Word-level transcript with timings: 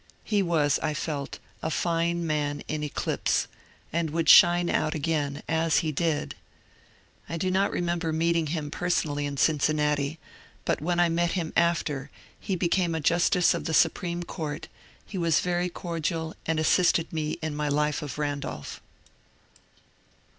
He 0.23 0.41
was, 0.41 0.79
I 0.81 0.95
felt, 0.95 1.37
a 1.61 1.69
fine 1.69 2.25
man 2.25 2.63
In 2.67 2.81
eclipse, 2.83 3.47
and 3.93 4.09
would 4.09 4.29
shine 4.29 4.67
out 4.67 4.95
again, 4.95 5.43
as 5.47 5.77
he 5.85 5.91
did. 5.91 6.33
I 7.29 7.37
do 7.37 7.51
not 7.51 7.69
remember 7.69 8.11
meeting 8.11 8.47
him 8.47 8.71
personally 8.71 9.27
in 9.27 9.37
Cincinnati, 9.37 10.17
but 10.65 10.81
when 10.81 10.99
I 10.99 11.07
met 11.07 11.33
him 11.33 11.53
after 11.55 12.09
he 12.39 12.55
be 12.55 12.67
came 12.67 12.95
a 12.95 12.99
justice 12.99 13.53
of 13.53 13.65
the 13.65 13.75
Supreme 13.75 14.23
Court, 14.23 14.67
he 15.05 15.19
was 15.19 15.39
very 15.39 15.69
cordial 15.69 16.33
and 16.47 16.59
assisted 16.59 17.13
me 17.13 17.37
in 17.43 17.55
my 17.55 17.69
^^ 17.69 17.71
Life 17.71 18.01
of 18.01 18.17
Randolph." 18.17 18.81